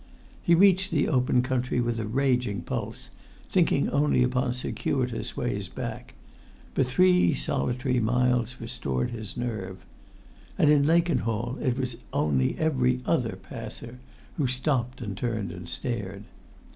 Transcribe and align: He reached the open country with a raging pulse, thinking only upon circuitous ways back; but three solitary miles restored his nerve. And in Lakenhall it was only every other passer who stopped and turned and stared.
He 0.41 0.55
reached 0.55 0.89
the 0.89 1.07
open 1.07 1.43
country 1.43 1.79
with 1.79 1.99
a 1.99 2.07
raging 2.07 2.63
pulse, 2.63 3.11
thinking 3.47 3.87
only 3.89 4.23
upon 4.23 4.53
circuitous 4.55 5.37
ways 5.37 5.69
back; 5.69 6.15
but 6.73 6.87
three 6.87 7.35
solitary 7.35 7.99
miles 7.99 8.55
restored 8.59 9.11
his 9.11 9.37
nerve. 9.37 9.85
And 10.57 10.71
in 10.71 10.87
Lakenhall 10.87 11.59
it 11.61 11.77
was 11.77 11.97
only 12.13 12.57
every 12.57 13.01
other 13.05 13.35
passer 13.35 13.99
who 14.37 14.47
stopped 14.47 15.01
and 15.01 15.15
turned 15.15 15.51
and 15.51 15.69
stared. 15.69 16.23